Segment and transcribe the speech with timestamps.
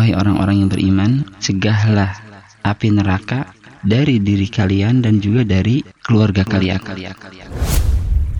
[0.00, 1.12] Wahai orang-orang yang beriman,
[1.44, 2.08] cegahlah
[2.64, 3.52] api neraka
[3.84, 6.80] dari diri kalian dan juga dari keluarga kalian.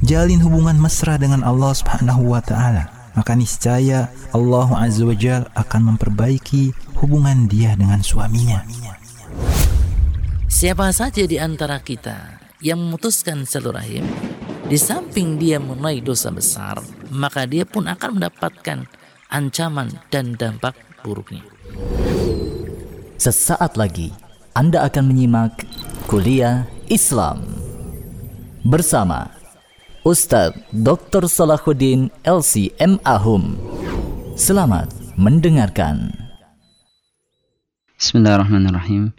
[0.01, 3.13] Jalin hubungan mesra dengan Allah Subhanahu wa taala.
[3.13, 8.65] Maka niscaya Allah Azza wa Jal akan memperbaiki hubungan dia dengan suaminya.
[10.49, 14.09] Siapa saja di antara kita yang memutuskan silaturahim,
[14.65, 16.81] di samping dia menaik dosa besar,
[17.13, 18.89] maka dia pun akan mendapatkan
[19.29, 20.73] ancaman dan dampak
[21.05, 21.45] buruknya.
[23.21, 24.13] Sesaat lagi
[24.57, 25.65] Anda akan menyimak
[26.09, 27.45] kuliah Islam
[28.65, 29.31] bersama
[30.01, 31.29] Ustadz Dr.
[31.29, 33.61] Salahuddin LCM Ahum.
[34.33, 34.89] Selamat
[35.21, 36.17] mendengarkan.
[38.01, 39.13] Bismillahirrahmanirrahim.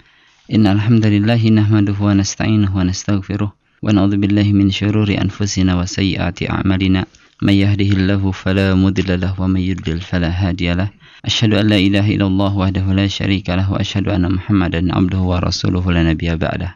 [0.49, 6.49] Inna hamdalillah nahmaduhu wa nasta'inuhu wa nastaghfiruh wa na'udzu billahi min syururi anfusina wa sayyiati
[6.49, 7.05] a'malina.
[7.45, 10.89] May yahdihillahu fala mudilla lahu wa may yudlil fala hadiyalah.
[11.25, 15.91] أشهد أن لا إله إلا الله وحده لا شريك له وأشهد أن محمدا عبده ورسوله
[15.91, 16.75] لا نبي بعده.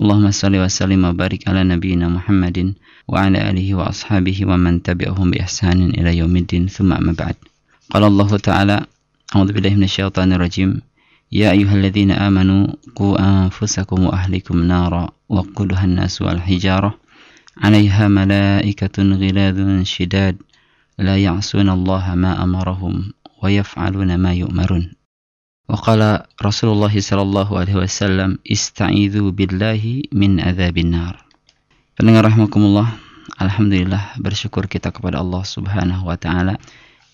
[0.00, 2.74] اللهم صل وسلم وبارك على نبينا محمد
[3.08, 6.66] وعلى آله وأصحابه ومن تبعهم بإحسان إلى يوم الدين.
[6.66, 7.34] ثم أما بعد.
[7.90, 8.76] قال الله تعالى
[9.36, 10.80] أعوذ بالله من الشيطان الرجيم.
[11.32, 16.94] يا أيها الذين آمنوا قوا أنفسكم وأهلكم نارا وقودها الناس والحجارة.
[17.58, 20.36] عليها ملائكة غلاظ شداد.
[20.98, 22.94] لا يعصون الله ما أمرهم
[23.43, 24.83] ويفعلون ما يؤمرون
[25.69, 26.01] وقال
[26.43, 31.15] رسول الله صلى الله عليه وسلم استعيذوا بالله من عذاب النار
[31.95, 32.91] Pendengar rahmakumullah,
[33.39, 36.59] Alhamdulillah bersyukur kita kepada Allah Subhanahu wa taala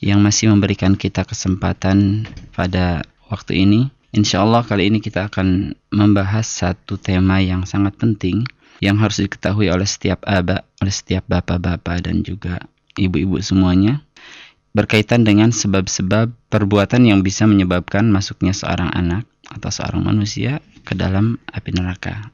[0.01, 2.25] yang masih memberikan kita kesempatan
[2.57, 3.93] pada waktu ini.
[4.09, 8.41] Insya Allah kali ini kita akan membahas satu tema yang sangat penting
[8.81, 12.57] yang harus diketahui oleh setiap aba, oleh setiap bapak-bapak dan juga
[12.97, 14.01] ibu-ibu semuanya
[14.76, 21.40] berkaitan dengan sebab-sebab perbuatan yang bisa menyebabkan masuknya seorang anak atau seorang manusia ke dalam
[21.48, 22.28] api neraka.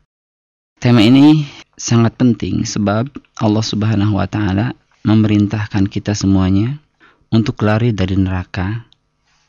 [0.83, 1.47] Tema ini
[1.79, 3.07] sangat penting sebab
[3.39, 4.75] Allah Subhanahu wa taala
[5.07, 6.83] memerintahkan kita semuanya
[7.31, 8.83] untuk lari dari neraka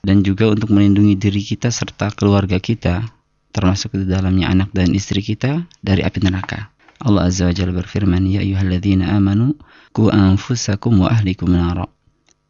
[0.05, 3.09] dan juga untuk melindungi diri kita serta keluarga kita
[3.49, 6.69] termasuk di dalamnya anak dan istri kita dari api neraka.
[7.01, 9.57] Allah Azza wa Jalla berfirman, Ya ayuhalladzina amanu,
[9.93, 11.85] ku anfusakum wa ahlikum nara.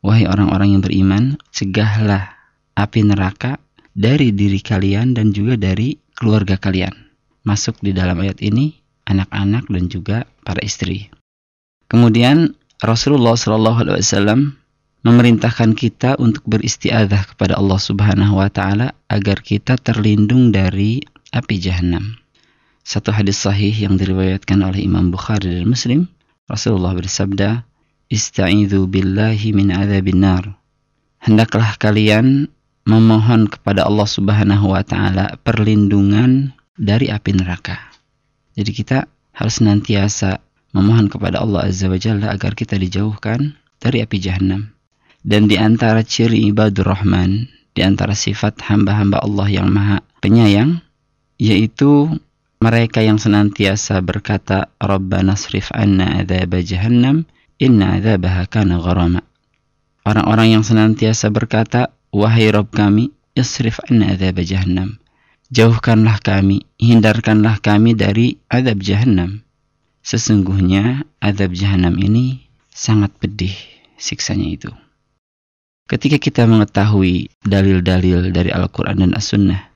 [0.03, 1.23] Wahai orang-orang yang beriman,
[1.55, 2.35] cegahlah
[2.75, 3.55] api neraka
[3.95, 6.91] dari diri kalian dan juga dari keluarga kalian.
[7.47, 8.75] Masuk di dalam ayat ini
[9.07, 11.07] anak-anak dan juga para istri.
[11.87, 12.51] Kemudian
[12.83, 14.39] Rasulullah Shallallahu Alaihi Wasallam
[15.07, 20.99] memerintahkan kita untuk beristiadah kepada Allah Subhanahu Wa Taala agar kita terlindung dari
[21.31, 22.19] api jahanam.
[22.83, 26.11] Satu hadis sahih yang diriwayatkan oleh Imam Bukhari dan Muslim,
[26.51, 27.63] Rasulullah bersabda,
[28.11, 30.43] "Ista'idzu billahi min adzabin nar."
[31.23, 32.51] Hendaklah kalian
[32.83, 37.79] memohon kepada Allah Subhanahu wa taala perlindungan dari api neraka.
[38.59, 40.43] Jadi kita harus senantiasa
[40.75, 44.73] memohon kepada Allah Azza wa Jalla agar kita dijauhkan dari api jahanam.
[45.23, 50.83] Dan di antara ciri ibadur rahman, di antara sifat hamba-hamba Allah yang maha penyayang,
[51.39, 52.11] yaitu
[52.59, 57.23] mereka yang senantiasa berkata Rabbana srif anna adzab jahannam
[57.59, 59.21] inna adzabaha kana gharama.
[60.03, 64.99] Orang-orang yang senantiasa berkata wahai Rabb kami isrif anna adzab jahannam.
[65.53, 69.45] Jauhkanlah kami, hindarkanlah kami dari azab jahannam.
[70.01, 73.53] Sesungguhnya azab jahannam ini sangat pedih
[73.93, 74.71] siksanya itu.
[75.85, 79.73] Ketika kita mengetahui dalil-dalil dari Al-Quran dan As-Sunnah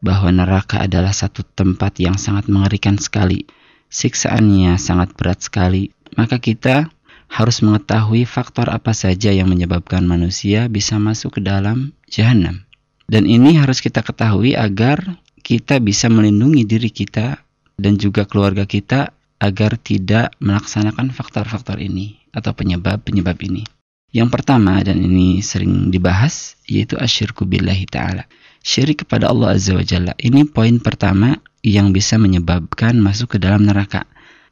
[0.00, 3.44] bahwa neraka adalah satu tempat yang sangat mengerikan sekali.
[3.88, 5.90] Siksaannya sangat berat sekali.
[6.16, 6.88] Maka kita
[7.28, 12.64] harus mengetahui faktor apa saja yang menyebabkan manusia bisa masuk ke dalam jahanam.
[13.08, 17.40] Dan ini harus kita ketahui agar kita bisa melindungi diri kita
[17.78, 23.64] dan juga keluarga kita agar tidak melaksanakan faktor-faktor ini atau penyebab-penyebab ini.
[24.10, 28.24] Yang pertama dan ini sering dibahas yaitu asyirku billahi ta'ala
[28.62, 30.12] syirik kepada Allah Azza wa Jalla.
[30.18, 34.06] Ini poin pertama yang bisa menyebabkan masuk ke dalam neraka.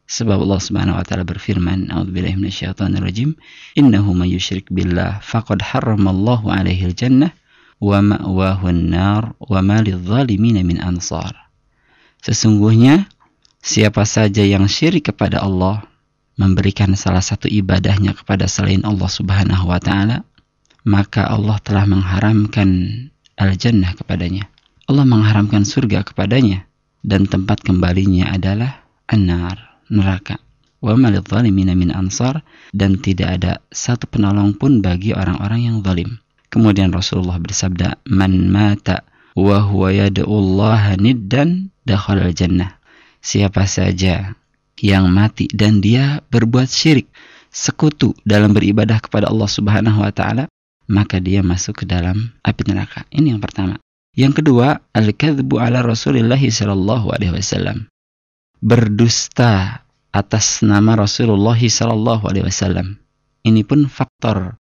[0.06, 3.34] Sebab Allah Subhanahu wa taala berfirman, "A'udzubillahi minasyaitonirrajim.
[3.74, 7.34] Innahu may yusyrik billah faqad harramallahu 'alaihi al-jannah
[7.82, 11.34] wa ma'wahu an-nar wa ma lidh-dhalimin min ansar."
[12.22, 13.10] Sesungguhnya
[13.58, 15.82] siapa saja yang syirik kepada Allah
[16.38, 20.22] memberikan salah satu ibadahnya kepada selain Allah Subhanahu wa taala,
[20.86, 22.68] maka Allah telah mengharamkan
[23.34, 24.46] al-jannah kepadanya.
[24.86, 26.62] Allah mengharamkan surga kepadanya
[27.02, 30.40] dan tempat kembalinya adalah an-nar, neraka.
[30.80, 36.20] Wa min ansar dan tidak ada satu penolong pun bagi orang-orang yang zalim.
[36.52, 39.02] Kemudian Rasulullah bersabda, "Man mata
[39.34, 42.78] wa huwa yad'ullaha niddan dakhala jannah."
[43.18, 44.38] Siapa saja
[44.78, 47.10] yang mati dan dia berbuat syirik,
[47.50, 50.46] sekutu dalam beribadah kepada Allah Subhanahu wa taala,
[50.86, 53.02] maka dia masuk ke dalam api neraka.
[53.10, 53.80] Ini yang pertama.
[54.16, 57.90] Yang kedua, al-kadzbu ala Rasulillah sallallahu alaihi wasallam.
[58.56, 59.84] Berdusta
[60.16, 62.96] atas nama Rasulullah wasallam.
[63.44, 64.56] Ini pun faktor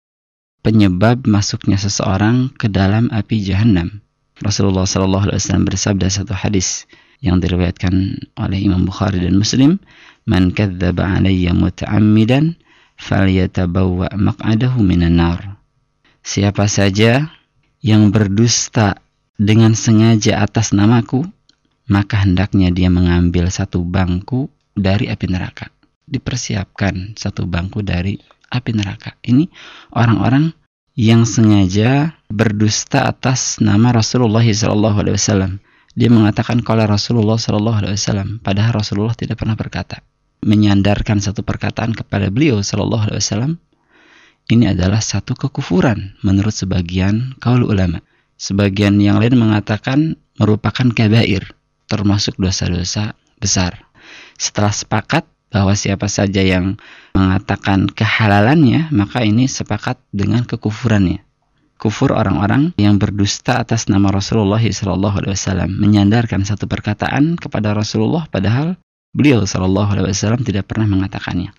[0.62, 3.98] penyebab masuknya seseorang ke dalam api jahanam.
[4.38, 6.86] Rasulullah sallallahu alaihi wasallam bersabda satu hadis
[7.18, 9.82] yang diriwayatkan oleh Imam Bukhari dan Muslim,
[10.22, 12.54] "Man kadzdzaba alayya muta'ammidan
[12.94, 15.58] falyatabawwa maq'adahu minan nar."
[16.22, 17.26] Siapa saja
[17.82, 19.02] yang berdusta
[19.34, 21.26] dengan sengaja atas namaku,
[21.90, 24.46] maka hendaknya dia mengambil satu bangku
[24.78, 25.74] dari api neraka.
[26.06, 28.14] Dipersiapkan satu bangku dari
[28.50, 29.18] api neraka.
[29.26, 29.50] Ini
[29.98, 30.54] orang-orang
[30.94, 35.58] yang sengaja berdusta atas nama Rasulullah SAW.
[35.98, 40.06] Dia mengatakan kalau Rasulullah SAW, padahal Rasulullah tidak pernah berkata.
[40.40, 43.58] Menyandarkan satu perkataan kepada beliau SAW,
[44.50, 48.02] ini adalah satu kekufuran menurut sebagian kaul ulama.
[48.40, 51.59] Sebagian yang lain mengatakan merupakan kabair,
[51.90, 53.90] termasuk dosa-dosa besar
[54.40, 56.80] setelah sepakat bahwa siapa saja yang
[57.12, 61.20] mengatakan kehalalannya, maka ini sepakat dengan kekufurannya.
[61.76, 68.76] Kufur orang-orang yang berdusta atas nama Rasulullah SAW menyandarkan satu perkataan kepada Rasulullah padahal
[69.16, 70.12] beliau SAW
[70.44, 71.52] tidak pernah mengatakannya.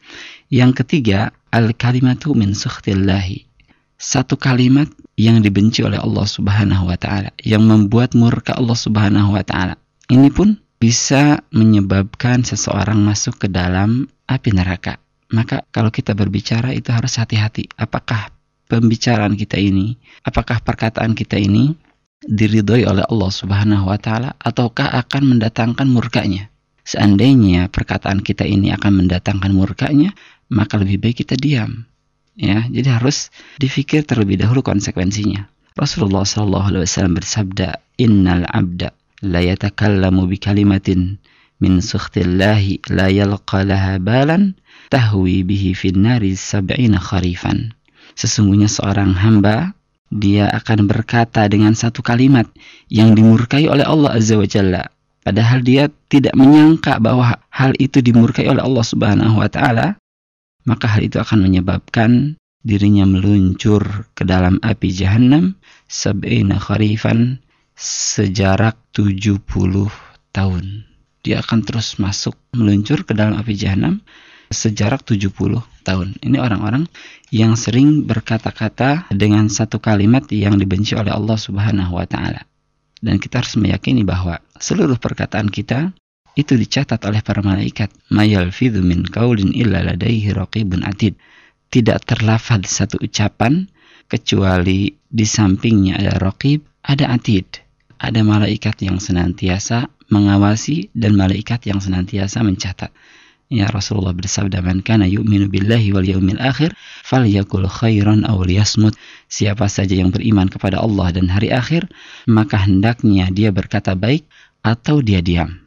[0.50, 3.50] Yang ketiga, al-kalimatu min sukhtillahi.
[3.98, 9.46] Satu kalimat yang dibenci oleh Allah Subhanahu wa taala, yang membuat murka Allah Subhanahu wa
[9.46, 9.81] taala.
[10.12, 15.00] Ini pun bisa menyebabkan seseorang masuk ke dalam api neraka.
[15.32, 17.72] Maka kalau kita berbicara itu harus hati-hati.
[17.80, 18.28] Apakah
[18.68, 19.96] pembicaraan kita ini,
[20.28, 21.80] apakah perkataan kita ini
[22.28, 26.52] diridhoi oleh Allah Subhanahu wa taala ataukah akan mendatangkan murkanya?
[26.84, 30.12] Seandainya perkataan kita ini akan mendatangkan murkanya,
[30.52, 31.88] maka lebih baik kita diam.
[32.36, 33.32] Ya, jadi harus
[33.64, 35.48] difikir terlebih dahulu konsekuensinya.
[35.80, 36.84] Rasulullah SAW
[37.16, 41.22] bersabda, "Innal abda la yatakallamu bi kalimatin
[41.62, 44.58] min sukhtillahi la yalqa laha balan
[44.90, 47.72] tahwi bihi fin nari sab'ina kharifan.
[48.18, 49.78] Sesungguhnya seorang hamba
[50.12, 52.50] dia akan berkata dengan satu kalimat
[52.92, 54.84] yang dimurkai oleh Allah Azza wa Jalla.
[55.22, 60.02] Padahal dia tidak menyangka bahwa hal itu dimurkai oleh Allah Subhanahu wa taala,
[60.66, 67.38] maka hal itu akan menyebabkan dirinya meluncur ke dalam api jahanam sab'ina kharifan
[67.82, 69.42] sejarak 70
[70.30, 70.86] tahun.
[71.26, 74.06] Dia akan terus masuk meluncur ke dalam api jahanam
[74.54, 75.34] sejarak 70
[75.82, 76.14] tahun.
[76.22, 76.86] Ini orang-orang
[77.34, 82.46] yang sering berkata-kata dengan satu kalimat yang dibenci oleh Allah Subhanahu wa taala.
[83.02, 85.90] Dan kita harus meyakini bahwa seluruh perkataan kita
[86.38, 87.90] itu dicatat oleh para malaikat.
[88.14, 91.18] Mayalfidhu min qaulin illa ladaihi raqibun atid.
[91.74, 93.66] Tidak terlafaz satu ucapan
[94.06, 97.61] kecuali di sampingnya ada raqib, ada atid
[98.02, 102.90] ada malaikat yang senantiasa mengawasi dan malaikat yang senantiasa mencatat.
[103.52, 106.74] Ya Rasulullah bersabda man kana yu'minu billahi wal yaumil akhir
[107.06, 108.98] falyakul khairan aw liyasmut.
[109.28, 111.92] Siapa saja yang beriman kepada Allah dan hari akhir,
[112.26, 114.26] maka hendaknya dia berkata baik
[114.64, 115.62] atau dia diam.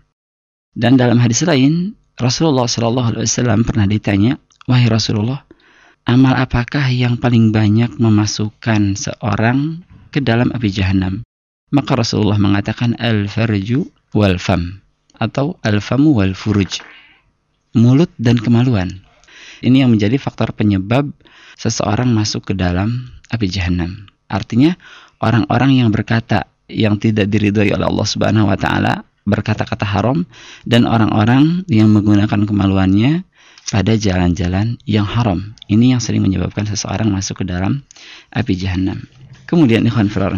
[0.74, 5.44] Dan dalam hadis lain, Rasulullah Shallallahu alaihi wasallam pernah ditanya, "Wahai Rasulullah,
[6.08, 11.20] amal apakah yang paling banyak memasukkan seorang ke dalam api jahanam?"
[11.72, 14.84] Maka Rasulullah mengatakan al-farju wal fam
[15.16, 16.84] atau al-famu wal furuj.
[17.72, 19.00] Mulut dan kemaluan.
[19.64, 21.08] Ini yang menjadi faktor penyebab
[21.56, 24.10] seseorang masuk ke dalam api jahanam.
[24.28, 24.76] Artinya
[25.24, 30.28] orang-orang yang berkata yang tidak diridhoi oleh Allah Subhanahu wa taala berkata-kata haram
[30.68, 33.24] dan orang-orang yang menggunakan kemaluannya
[33.72, 35.56] pada jalan-jalan yang haram.
[35.72, 37.80] Ini yang sering menyebabkan seseorang masuk ke dalam
[38.36, 39.00] api jahanam.
[39.48, 40.36] Kemudian ikhwan fillah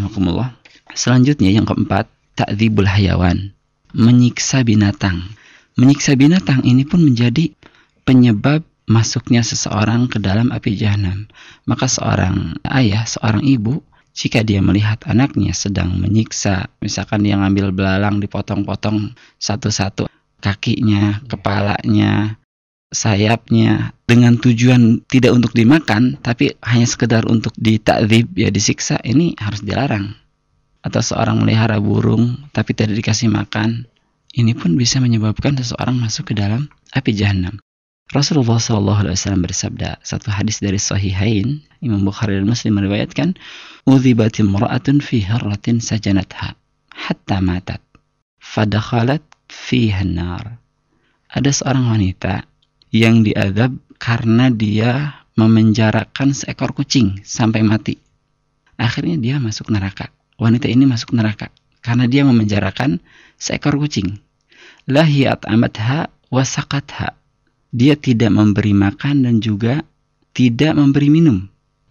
[0.97, 2.09] Selanjutnya yang keempat,
[2.41, 3.53] takdzibul hayawan,
[3.93, 5.29] menyiksa binatang.
[5.77, 7.53] Menyiksa binatang ini pun menjadi
[8.09, 11.29] penyebab masuknya seseorang ke dalam api jahanam.
[11.69, 13.85] Maka seorang ayah, seorang ibu,
[14.17, 20.09] jika dia melihat anaknya sedang menyiksa, misalkan dia ngambil belalang dipotong-potong satu-satu
[20.41, 22.41] kakinya, kepalanya,
[22.89, 29.61] sayapnya dengan tujuan tidak untuk dimakan tapi hanya sekedar untuk ditakzib ya disiksa ini harus
[29.61, 30.15] dilarang
[30.87, 33.91] atau seorang melihara burung tapi tidak dikasih makan,
[34.39, 37.59] ini pun bisa menyebabkan seseorang masuk ke dalam api jahanam.
[38.15, 43.35] Rasulullah Shallallahu Alaihi Wasallam bersabda satu hadis dari Sahihain Imam Bukhari dan Muslim meriwayatkan
[43.83, 46.55] udhibat imra'atun fi harratin sajanatha
[46.95, 47.83] hatta matat
[48.39, 50.63] fadakhalat fiha nar.
[51.27, 52.47] Ada seorang wanita
[52.95, 57.99] yang diadab karena dia memenjarakan seekor kucing sampai mati.
[58.79, 62.99] Akhirnya dia masuk neraka wanita ini masuk neraka karena dia memenjarakan
[63.37, 64.19] seekor kucing.
[64.87, 67.17] Lahiyat amatha wasakatha
[67.77, 69.85] dia tidak memberi makan dan juga
[70.33, 71.45] tidak memberi minum.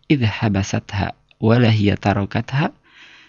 [0.10, 2.74] Idha habasatha walahiyya tarokatha.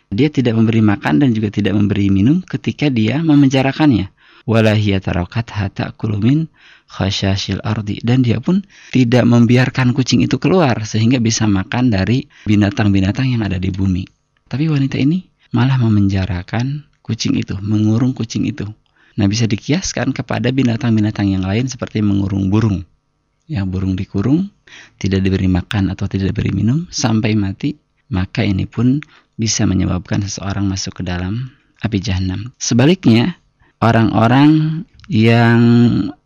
[0.09, 4.09] Dia tidak memberi makan dan juga tidak memberi minum ketika dia memenjarakannya.
[4.49, 6.49] Walahiyya tarokatha ta'kulu min
[6.89, 8.01] khasyashil ardi.
[8.01, 13.61] Dan dia pun tidak membiarkan kucing itu keluar sehingga bisa makan dari binatang-binatang yang ada
[13.61, 14.16] di bumi
[14.47, 18.67] tapi wanita ini malah memenjarakan kucing itu mengurung kucing itu
[19.17, 22.85] Nah, bisa dikiaskan kepada binatang-binatang yang lain seperti mengurung burung.
[23.49, 24.53] Ya, burung dikurung,
[25.01, 27.81] tidak diberi makan atau tidak diberi minum sampai mati,
[28.13, 29.01] maka ini pun
[29.41, 31.49] bisa menyebabkan seseorang masuk ke dalam
[31.81, 32.53] api jahanam.
[32.61, 33.41] Sebaliknya,
[33.81, 35.61] orang-orang yang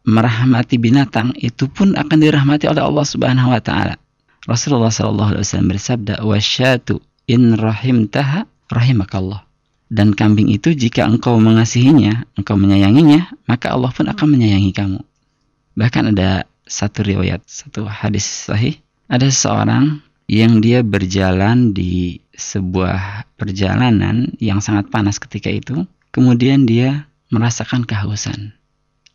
[0.02, 4.00] merahmati binatang itu pun akan dirahmati oleh Allah Subhanahu wa taala.
[4.48, 6.98] Rasulullah sallallahu alaihi wasallam bersabda, "Wasyatu
[7.30, 9.46] in rahimtaha rahimakallah."
[9.90, 15.02] Dan kambing itu jika engkau mengasihinya, engkau menyayanginya, maka Allah pun akan menyayangi kamu.
[15.74, 18.78] Bahkan ada satu riwayat, satu hadis sahih,
[19.10, 19.98] ada seseorang
[20.30, 25.82] yang dia berjalan di sebuah perjalanan yang sangat panas ketika itu,
[26.14, 28.54] kemudian dia merasakan kehausan.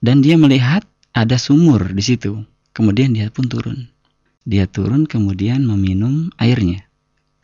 [0.04, 0.84] Dan dia melihat
[1.16, 2.44] ada sumur di situ.
[2.76, 3.88] Kemudian dia pun turun.
[4.44, 6.85] Dia turun kemudian meminum airnya.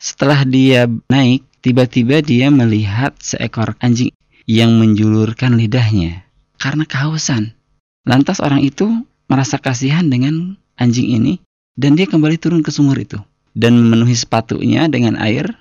[0.02, 4.10] Setelah dia naik, tiba-tiba dia melihat seekor anjing
[4.50, 6.26] yang menjulurkan lidahnya
[6.58, 7.54] karena kehausan.
[8.02, 11.38] Lantas orang itu merasa kasihan dengan anjing ini
[11.78, 13.22] dan dia kembali turun ke sumur itu
[13.54, 15.54] dan memenuhi sepatunya dengan air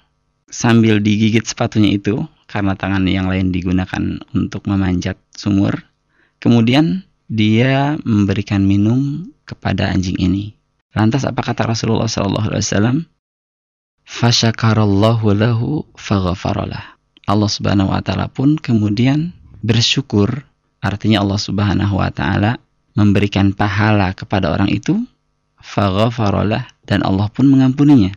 [0.50, 5.86] sambil digigit sepatunya itu karena tangan yang lain digunakan untuk memanjat sumur.
[6.42, 10.58] Kemudian dia memberikan minum kepada anjing ini.
[10.98, 13.06] Lantas apa kata Rasulullah SAW?
[14.12, 17.00] Fasyakarallahu lahu faghfaralah.
[17.32, 19.32] Allah Subhanahu wa taala pun kemudian
[19.64, 20.44] bersyukur,
[20.84, 22.60] artinya Allah Subhanahu wa taala
[23.00, 25.00] memberikan pahala kepada orang itu
[25.64, 28.12] faghfaralah dan Allah pun mengampuninya.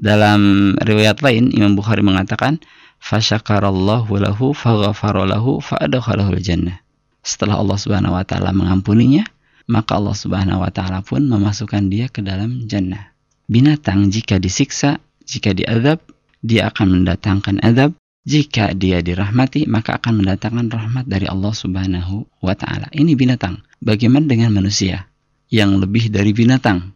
[0.00, 2.56] Dalam riwayat lain Imam Bukhari mengatakan
[3.04, 6.80] fasyakarallahu lahu faghfaralahu fa'adkhalahu jannah.
[7.20, 9.28] Setelah Allah Subhanahu wa taala mengampuninya,
[9.68, 13.12] maka Allah Subhanahu wa taala pun memasukkan dia ke dalam jannah.
[13.46, 15.98] Binatang jika disiksa jika diadab,
[16.40, 17.98] dia akan mendatangkan adab.
[18.26, 22.90] Jika dia dirahmati, maka akan mendatangkan rahmat dari Allah Subhanahu wa taala.
[22.90, 23.62] Ini binatang.
[23.78, 25.06] Bagaimana dengan manusia
[25.46, 26.90] yang lebih dari binatang?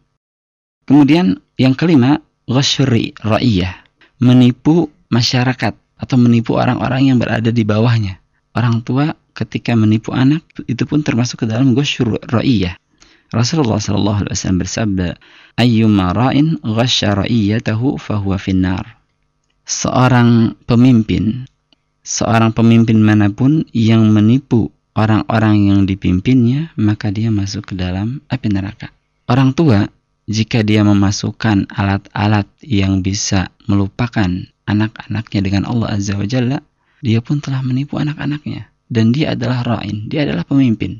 [0.83, 2.19] Kemudian yang kelima,
[2.51, 3.79] ghasyri ra'iyah.
[4.19, 8.19] Menipu masyarakat atau menipu orang-orang yang berada di bawahnya.
[8.51, 12.75] Orang tua ketika menipu anak itu pun termasuk ke dalam ghasyur ra'iyah.
[13.31, 15.07] Rasulullah Shallallahu Alaihi Wasallam bersabda,
[15.55, 18.99] "Ayyuma ra'in ghasya ra'iyatahu fahuwa finnar."
[19.63, 21.47] Seorang pemimpin,
[22.03, 28.51] seorang pemimpin mana pun yang menipu orang-orang yang dipimpinnya, maka dia masuk ke dalam api
[28.51, 28.91] neraka.
[29.31, 29.87] Orang tua,
[30.27, 34.27] jika dia memasukkan alat-alat yang bisa melupakan
[34.67, 36.59] anak-anaknya dengan Allah Azza wa Jalla,
[36.99, 38.67] dia pun telah menipu anak-anaknya.
[38.91, 40.99] Dan dia adalah ra'in, dia adalah pemimpin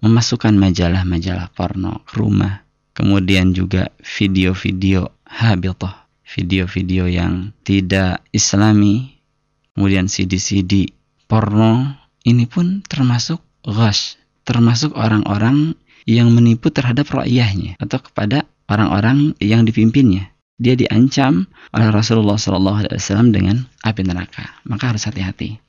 [0.00, 2.64] memasukkan majalah-majalah porno ke rumah.
[2.96, 9.20] Kemudian juga video-video habitah, video-video yang tidak islami.
[9.76, 10.88] Kemudian CD-CD
[11.28, 11.92] porno
[12.24, 14.16] ini pun termasuk ghash,
[14.48, 15.76] termasuk orang-orang
[16.08, 20.32] yang menipu terhadap rakyahnya atau kepada orang-orang yang dipimpinnya.
[20.56, 21.44] Dia diancam
[21.76, 24.56] oleh Rasulullah SAW dengan api neraka.
[24.64, 25.60] Maka harus hati-hati.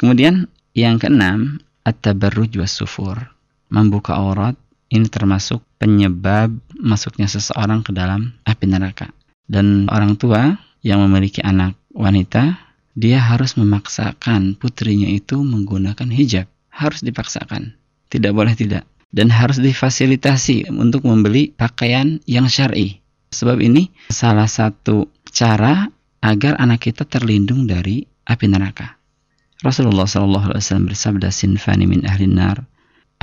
[0.00, 3.33] Kemudian yang keenam, at-tabarruj was sufur
[3.74, 4.54] membuka aurat
[4.94, 9.10] ini termasuk penyebab masuknya seseorang ke dalam api neraka.
[9.50, 10.54] Dan orang tua
[10.86, 12.54] yang memiliki anak wanita,
[12.94, 16.46] dia harus memaksakan putrinya itu menggunakan hijab.
[16.70, 17.74] Harus dipaksakan.
[18.06, 18.86] Tidak boleh tidak.
[19.10, 23.02] Dan harus difasilitasi untuk membeli pakaian yang syar'i.
[23.34, 25.90] Sebab ini salah satu cara
[26.22, 28.94] agar anak kita terlindung dari api neraka.
[29.62, 32.62] Rasulullah SAW bersabda sinfani min ahli nar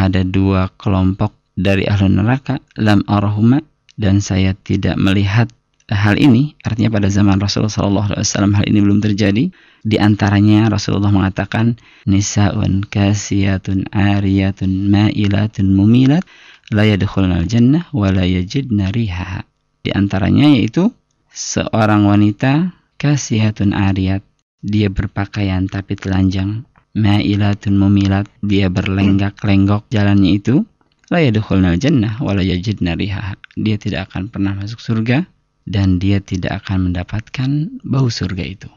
[0.07, 3.61] ada dua kelompok dari ahli neraka lam arahuma
[3.99, 5.51] dan saya tidak melihat
[5.91, 6.55] hal ini.
[6.63, 9.51] Artinya pada zaman Rasulullah SAW hal ini belum terjadi.
[9.81, 11.75] Di antaranya Rasulullah mengatakan
[12.07, 16.23] nisaun kasiyatun ariyatun ma'ilatun mumilat
[16.71, 19.43] la yadkhulnal jannah wa la yajidna rihaha.
[19.81, 20.93] Di antaranya yaitu
[21.33, 24.21] seorang wanita kasihatun ariyat,
[24.61, 30.65] dia berpakaian tapi telanjang, ma'ilatun mumilat, dia berlenggak-lenggok jalannya itu,
[31.11, 33.35] la yadkhulnal jannah wa la yajidna rihaha.
[33.59, 35.27] Dia tidak akan pernah masuk surga
[35.67, 37.49] dan dia tidak akan mendapatkan
[37.83, 38.69] bau surga itu.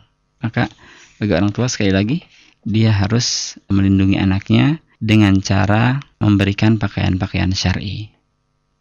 [0.42, 0.68] Maka
[1.18, 2.18] bagi orang tua sekali lagi
[2.64, 8.09] dia harus melindungi anaknya dengan cara memberikan pakaian-pakaian syar'i.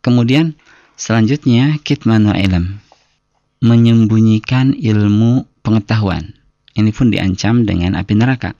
[0.03, 0.55] Kemudian
[0.95, 2.79] selanjutnya kitmanu ilm,
[3.63, 6.35] menyembunyikan ilmu pengetahuan.
[6.73, 8.55] Ini pun diancam dengan api neraka.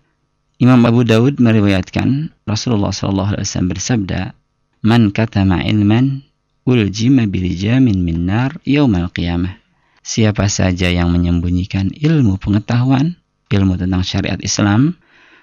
[0.63, 3.35] Imam Abu Daud meriwayatkan Rasulullah SAW
[3.67, 4.31] bersabda,
[4.79, 6.23] "Man katama ilman
[6.63, 9.59] uljima bilijamin min nar yaumal qiyamah."
[9.99, 13.19] Siapa saja yang menyembunyikan ilmu pengetahuan,
[13.51, 14.95] ilmu tentang syariat Islam,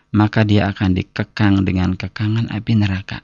[0.08, 3.20] maka dia akan dikekang dengan kekangan api neraka.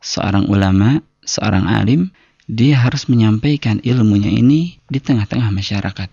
[0.00, 2.08] Seorang ulama, seorang alim,
[2.48, 6.08] dia harus menyampaikan ilmunya ini di tengah-tengah masyarakat.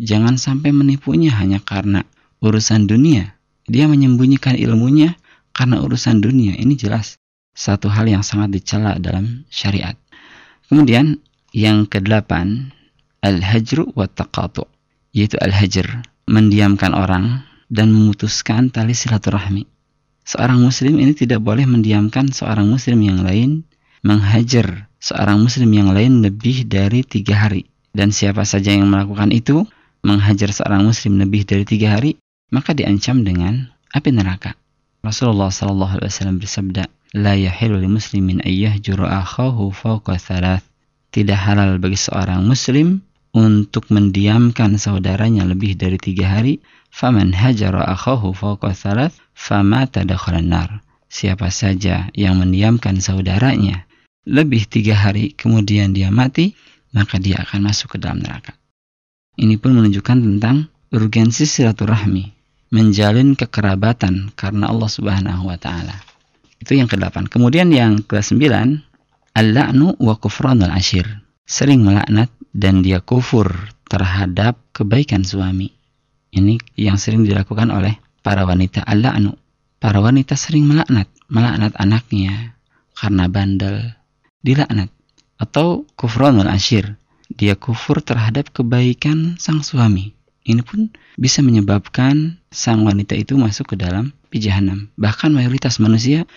[0.00, 2.08] Jangan sampai menipunya hanya karena
[2.40, 3.36] urusan dunia.
[3.64, 5.16] Dia menyembunyikan ilmunya
[5.56, 6.58] karena urusan dunia.
[6.58, 7.16] Ini jelas
[7.54, 9.94] satu hal yang sangat dicela dalam syariat.
[10.68, 11.22] Kemudian
[11.54, 12.74] yang kedelapan,
[13.22, 14.66] al-hajru wa taqatu,
[15.14, 19.64] yaitu al-hajr, mendiamkan orang dan memutuskan tali silaturahmi.
[20.24, 23.62] Seorang muslim ini tidak boleh mendiamkan seorang muslim yang lain,
[24.00, 27.68] menghajar seorang muslim yang lain lebih dari tiga hari.
[27.94, 29.68] Dan siapa saja yang melakukan itu,
[30.00, 32.16] menghajar seorang muslim lebih dari tiga hari,
[32.53, 34.57] maka diancam dengan api neraka.
[35.05, 36.83] Rasulullah Sallallahu Alaihi Wasallam bersabda,
[37.17, 40.61] لا يحل لمسلم أن يهجر أخاه فوق ثلاث.
[41.09, 43.01] Tidak halal bagi seorang muslim
[43.33, 46.61] untuk mendiamkan saudaranya lebih dari tiga hari
[46.93, 50.69] faman hajara akhahu fawqa thalath famata dakhalan nar.
[51.09, 53.89] Siapa saja yang mendiamkan saudaranya
[54.29, 56.53] lebih tiga hari kemudian dia mati,
[56.93, 58.53] maka dia akan masuk ke dalam neraka.
[59.33, 62.32] Ini pun menunjukkan tentang urgensi silaturahmi,
[62.74, 65.94] menjalin kekerabatan karena Allah Subhanahu wa taala.
[66.58, 67.30] Itu yang ke-8.
[67.30, 68.42] Kemudian yang ke-9,
[69.38, 71.06] al-la'nu wa kufranul ashir.
[71.46, 75.70] Sering melaknat dan dia kufur terhadap kebaikan suami.
[76.34, 77.94] Ini yang sering dilakukan oleh
[78.26, 79.38] para wanita al-la'nu.
[79.78, 82.58] Para wanita sering melaknat, melaknat anaknya
[82.98, 83.94] karena bandel,
[84.42, 84.90] dilaknat.
[85.38, 86.96] Atau kufranul ashir,
[87.28, 90.13] dia kufur terhadap kebaikan sang suami.
[90.44, 94.92] Ini pun bisa menyebabkan sang wanita itu masuk ke dalam jahanam.
[95.00, 96.28] Bahkan mayoritas manusia,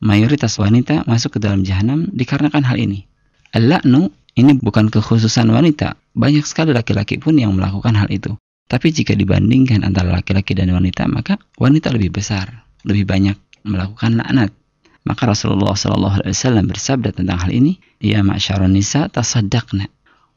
[0.00, 3.04] mayoritas wanita masuk ke dalam jahanam dikarenakan hal ini.
[3.52, 4.08] Al-la'nu
[4.40, 5.98] ini bukan kekhususan wanita.
[6.16, 8.32] Banyak sekali laki-laki pun yang melakukan hal itu.
[8.70, 14.54] Tapi jika dibandingkan antara laki-laki dan wanita, maka wanita lebih besar, lebih banyak melakukan laknat.
[15.02, 19.90] Maka Rasulullah SAW bersabda tentang hal ini, Ya ma'syarun nisa tasaddaqna.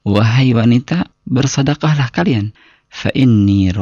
[0.04, 2.52] Wahai wanita, bersedekahlah kalian.
[2.94, 3.74] Fa inni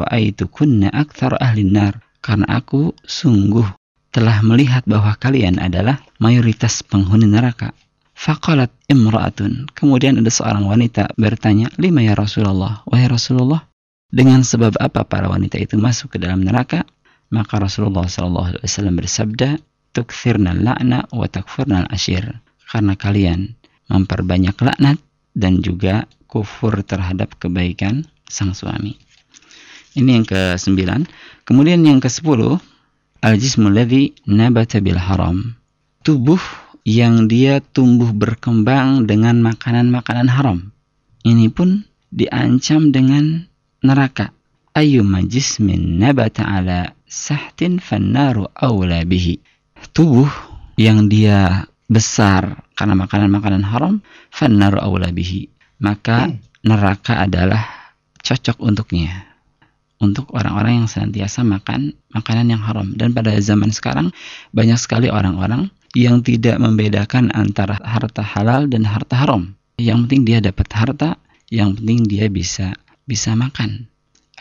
[0.47, 1.99] kunna akthar ahli nar.
[2.23, 3.65] Karena aku sungguh
[4.13, 7.75] telah melihat bahwa kalian adalah mayoritas penghuni neraka.
[8.15, 9.73] Faqalat imra'atun.
[9.73, 12.85] Kemudian ada seorang wanita bertanya, Lima ya Rasulullah.
[12.85, 13.65] Wahai Rasulullah,
[14.13, 16.85] dengan sebab apa para wanita itu masuk ke dalam neraka?
[17.33, 19.57] Maka Rasulullah SAW bersabda,
[19.91, 22.27] Tukfirna la'na wa takfurna ashir.
[22.69, 23.57] Karena kalian
[23.89, 25.01] memperbanyak laknat
[25.35, 28.95] dan juga kufur terhadap kebaikan sang suami.
[29.91, 30.71] Ini yang ke-9.
[31.43, 32.63] Kemudian yang ke-10,
[33.19, 35.59] al-jismu ladzi nabata bil haram.
[36.01, 36.39] Tubuh
[36.87, 40.73] yang dia tumbuh berkembang dengan makanan-makanan haram.
[41.21, 43.45] Ini pun diancam dengan
[43.85, 44.33] neraka.
[44.71, 49.43] Ayyuma jismin nabata ala sahtin fannaru awla bihi.
[49.91, 50.31] Tubuh
[50.79, 53.99] yang dia besar karena makanan-makanan haram,
[54.31, 55.51] fannaru awla bihi.
[55.83, 56.31] Maka
[56.63, 57.80] neraka adalah
[58.23, 59.27] cocok untuknya.
[60.01, 62.97] Untuk orang-orang yang senantiasa makan makanan yang haram.
[62.97, 64.09] Dan pada zaman sekarang
[64.49, 69.53] banyak sekali orang-orang yang tidak membedakan antara harta halal dan harta haram.
[69.77, 71.21] Yang penting dia dapat harta,
[71.53, 72.73] yang penting dia bisa
[73.05, 73.85] bisa makan.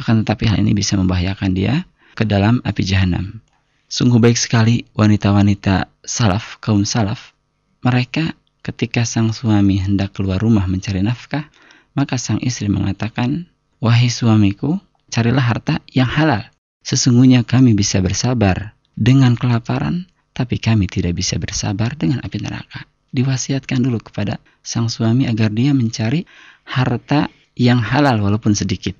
[0.00, 1.84] Akan tetapi hal ini bisa membahayakan dia
[2.16, 3.44] ke dalam api jahanam.
[3.90, 7.34] Sungguh baik sekali wanita-wanita salaf, kaum salaf.
[7.82, 11.50] Mereka ketika sang suami hendak keluar rumah mencari nafkah,
[11.98, 14.76] maka sang istri mengatakan, Wahai suamiku,
[15.08, 16.44] carilah harta yang halal.
[16.84, 20.04] Sesungguhnya kami bisa bersabar dengan kelaparan,
[20.36, 22.84] tapi kami tidak bisa bersabar dengan api neraka.
[23.10, 26.28] Diwasiatkan dulu kepada sang suami agar dia mencari
[26.68, 28.94] harta yang halal walaupun sedikit.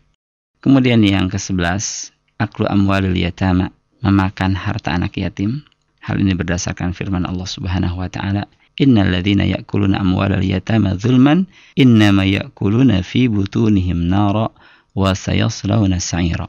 [0.64, 5.61] Kemudian yang ke-11, aklu amwalil yatama, memakan harta anak yatim.
[6.01, 8.49] Hal ini berdasarkan firman Allah Subhanahu wa taala,
[8.81, 11.45] innal ladzina ya'kuluna amwalal yatama zulman
[11.77, 14.49] innama ya'kuluna fi butunihim nara
[14.97, 16.49] wa sayaslawna sa'ira.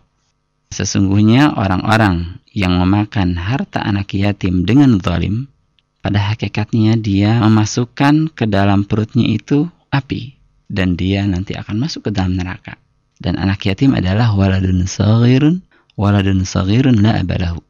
[0.72, 5.52] Sesungguhnya orang-orang yang memakan harta anak yatim dengan zalim,
[6.00, 10.39] pada hakikatnya dia memasukkan ke dalam perutnya itu api
[10.72, 12.80] dan dia nanti akan masuk ke dalam neraka.
[13.22, 15.62] Dan anak yatim adalah waladun saghirun
[16.00, 17.62] waladun saghirun la abalahu.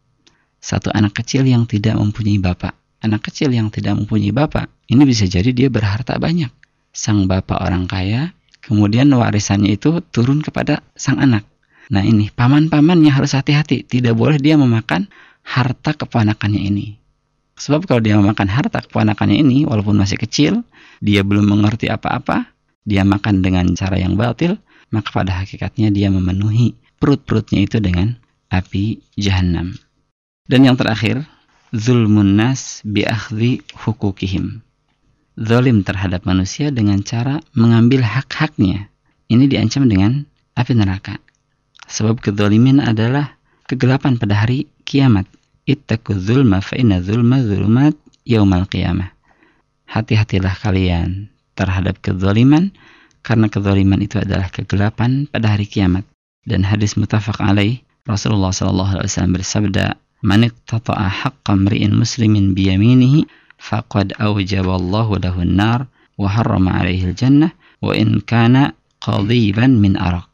[0.62, 2.78] Satu anak kecil yang tidak mempunyai bapak.
[3.02, 6.54] Anak kecil yang tidak mempunyai bapak, ini bisa jadi dia berharta banyak.
[6.94, 8.30] Sang bapak orang kaya,
[8.62, 11.42] kemudian warisannya itu turun kepada sang anak.
[11.90, 13.84] Nah ini, paman-pamannya harus hati-hati.
[13.84, 15.10] Tidak boleh dia memakan
[15.42, 17.02] harta keponakannya ini.
[17.58, 20.62] Sebab kalau dia memakan harta keponakannya ini, walaupun masih kecil,
[21.02, 22.54] dia belum mengerti apa-apa,
[22.86, 24.62] dia makan dengan cara yang batil,
[24.94, 28.14] maka pada hakikatnya dia memenuhi perut-perutnya itu dengan
[28.54, 29.74] api jahanam.
[30.46, 31.26] Dan yang terakhir,
[31.72, 34.60] zulmun nas biakhdi hukukihim.
[35.40, 38.92] Zolim terhadap manusia dengan cara mengambil hak-haknya.
[39.32, 40.28] Ini diancam dengan
[40.60, 41.18] api neraka.
[41.88, 45.24] Sebab kezolimin adalah kegelapan pada hari kiamat.
[45.64, 47.96] Ittaqu zulma fa inna zulma zulumat
[48.28, 49.16] yaumal qiyamah.
[49.88, 52.76] Hati-hatilah kalian terhadap kezoliman
[53.24, 56.04] karena kezoliman itu adalah kegelapan pada hari kiamat.
[56.44, 63.26] Dan hadis mutafak alaih Rasulullah wasallam bersabda, man iqtata'a haqqa mri'in muslimin biyaminihi
[63.58, 70.30] faqad awjaballahu lahu an-nar wa harrama alaihi al-jannah wa in kana qadiban min araq.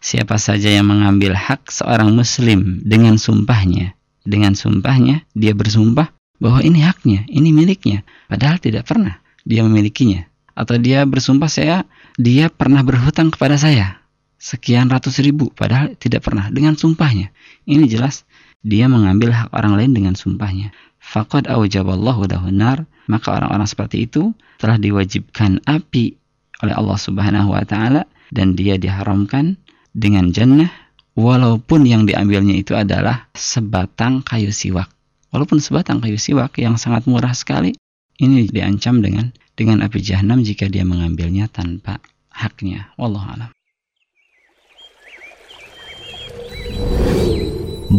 [0.00, 3.92] Siapa saja yang mengambil hak seorang muslim dengan sumpahnya,
[4.24, 6.08] dengan sumpahnya dia bersumpah
[6.40, 10.24] bahwa ini haknya, ini miliknya, padahal tidak pernah dia memilikinya.
[10.56, 11.84] Atau dia bersumpah saya
[12.16, 14.00] dia pernah berhutang kepada saya
[14.40, 17.28] sekian ratus ribu, padahal tidak pernah dengan sumpahnya.
[17.68, 18.24] Ini jelas
[18.60, 20.72] dia mengambil hak orang lain dengan sumpahnya.
[21.00, 26.20] Faqad aujaballahu nar, maka orang-orang seperti itu telah diwajibkan api
[26.60, 29.56] oleh Allah Subhanahu wa taala dan dia diharamkan
[29.96, 30.70] dengan jannah
[31.16, 34.92] walaupun yang diambilnya itu adalah sebatang kayu siwak.
[35.30, 37.74] Walaupun sebatang kayu siwak yang sangat murah sekali,
[38.20, 42.92] ini diancam dengan dengan api jahanam jika dia mengambilnya tanpa haknya.
[43.00, 43.50] Wallahu a'lam.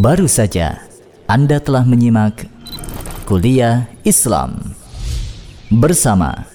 [0.01, 0.81] Baru saja
[1.29, 2.49] Anda telah menyimak
[3.29, 4.73] Kuliah Islam
[5.69, 6.49] bersama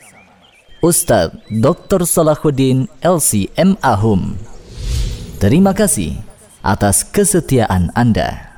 [0.82, 2.02] Ustadz Dr.
[2.10, 3.78] Salahuddin LC M.
[3.86, 4.34] Ahum.
[5.38, 6.18] Terima kasih
[6.58, 8.55] atas kesetiaan Anda.